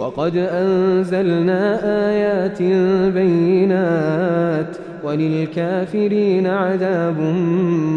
وقد 0.00 0.36
أنزلنا 0.36 1.60
آيات 2.10 2.62
بينات 3.14 4.76
وللكافرين 5.04 6.46
عذاب 6.46 7.20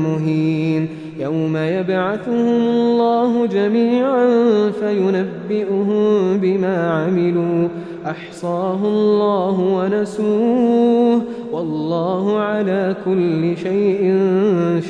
مهين 0.04 0.88
يوم 1.20 1.58
يبعثهم 1.58 2.48
الله 2.68 3.46
جميعا 3.46 4.26
فينبئهم 4.72 6.38
بما 6.38 6.92
عملوا 6.92 7.68
أحصاه 8.06 8.86
الله 8.88 9.60
ونسوه 9.60 11.22
والله 11.52 12.40
على 12.40 12.96
كل 13.06 13.58
شيء 13.58 14.16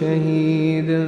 شهيد 0.01 1.07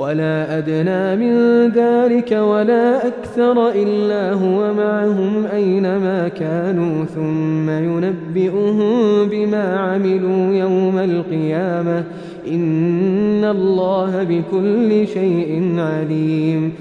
ولا 0.00 0.58
أدنى 0.58 1.16
من 1.16 1.34
ذلك 1.74 2.32
ولا 2.32 3.06
أكثر 3.06 3.68
إلا 3.70 4.32
هو 4.32 4.74
معهم 4.74 5.46
أينما 5.46 6.28
كانوا 6.28 7.04
ثم 7.04 7.70
ينبئهم 7.70 9.28
بما 9.28 9.76
عملوا 9.80 10.54
يوم 10.54 10.98
القيامة 10.98 12.04
إن 12.50 13.44
الله 13.44 14.22
بكل 14.28 15.06
شيء 15.08 15.72
عليم 15.78 16.72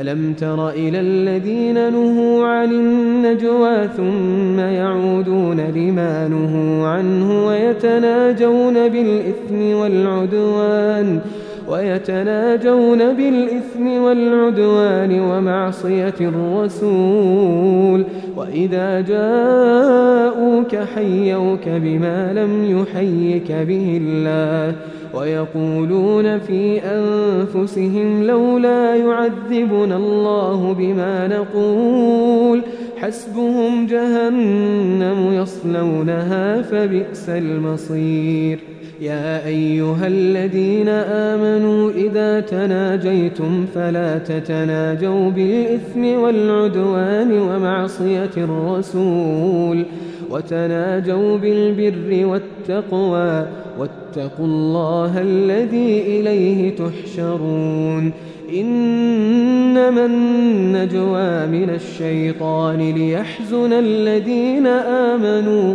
ألم 0.00 0.32
تر 0.32 0.68
إلى 0.68 1.00
الذين 1.00 1.74
نهوا 1.92 2.46
عن 2.46 2.70
النجوى 2.72 3.88
ثم 3.96 4.58
يعودون 4.60 5.60
لما 5.74 6.28
نهوا 6.28 6.88
عنه 6.88 7.46
ويتناجون 7.46 8.74
بالإثم 8.88 9.76
والعدوان 9.80 11.18
ۖ 11.44 11.47
ويتناجون 11.70 12.98
بالإثم 13.12 13.86
والعدوان 14.02 15.20
ومعصية 15.20 16.14
الرسول 16.20 18.04
وإذا 18.36 19.00
جاءوك 19.00 20.76
حيوك 20.94 21.68
بما 21.68 22.32
لم 22.32 22.78
يحيك 22.80 23.52
به 23.52 24.00
الله 24.04 24.76
ويقولون 25.14 26.38
في 26.38 26.80
أنفسهم 26.84 28.22
لولا 28.24 28.94
يعذبنا 28.96 29.96
الله 29.96 30.72
بما 30.78 31.26
نقول 31.28 32.62
حسبهم 32.98 33.86
جهنم 33.86 35.16
يصلونها 35.32 36.62
فبئس 36.62 37.28
المصير 37.28 38.58
يا 39.00 39.46
أيها 39.46 40.06
الذين 40.06 40.88
آمنوا 40.88 41.90
إذا 41.90 42.40
تناجيتم 42.40 43.66
فلا 43.74 44.18
تتناجوا 44.18 45.30
بالإثم 45.30 46.04
والعدوان 46.20 47.32
ومعصية 47.32 48.30
الرسول 48.36 49.84
وتناجوا 50.30 51.38
بالبر 51.38 52.26
والتقوى 52.26 53.46
واتقوا 53.78 54.46
الله 54.46 55.20
الذي 55.22 56.00
إليه 56.00 56.74
تحشرون 56.76 58.12
إنما 58.54 60.06
النجوى 60.06 61.46
من 61.46 61.70
الشيطان 61.74 62.94
ليحزن 62.96 63.72
الذين 63.72 64.66
آمنوا 64.86 65.74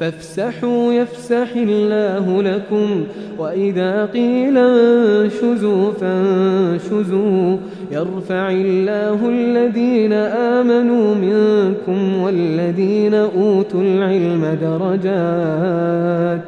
فافسحوا 0.00 0.92
يفسح 0.92 1.48
الله 1.56 2.42
لكم 2.42 3.04
وإذا 3.38 4.04
قيل 4.04 4.58
انشزوا 4.58 5.90
فانشزوا 5.92 7.56
يرفع 7.92 8.50
الله 8.50 9.28
الذين 9.28 10.12
آمنوا 10.12 11.14
منكم 11.14 12.22
والذين 12.22 13.14
أوتوا 13.14 13.80
العلم 13.82 14.58
درجات 14.62 16.44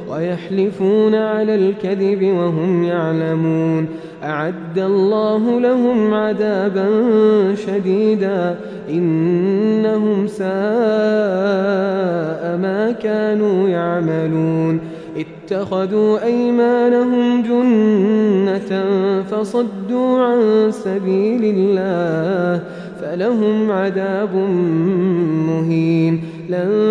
ويحلفون 0.11 1.15
على 1.15 1.55
الكذب 1.55 2.23
وهم 2.23 2.83
يعلمون 2.83 3.87
أعد 4.23 4.77
الله 4.79 5.59
لهم 5.59 6.13
عذابا 6.13 6.85
شديدا 7.55 8.55
إنهم 8.89 10.27
ساء 10.27 10.47
ما 12.61 12.95
كانوا 13.03 13.69
يعملون 13.69 14.79
اتخذوا 15.17 16.23
أيمانهم 16.25 17.43
جنة 17.43 18.83
فصدوا 19.31 20.19
عن 20.21 20.71
سبيل 20.71 21.43
الله 21.57 22.63
فلهم 23.01 23.71
عذاب 23.71 24.35
مهين 25.49 26.23
لن 26.49 26.90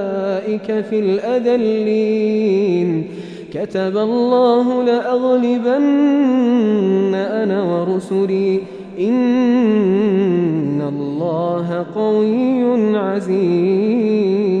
أولئك 0.47 0.85
في 0.85 0.97
الأذلين 0.99 2.89
كتب 3.53 3.95
الله 3.97 4.83
لأغلبن 4.83 7.15
أنا 7.15 7.63
ورسلي 7.63 8.59
إن 8.99 10.81
الله 10.81 11.85
قوي 11.95 12.65
عزيز 12.97 14.60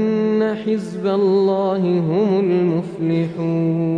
حزب 0.67 1.05
الله 1.07 1.99
هم 2.09 2.39
المفلحون 2.51 3.90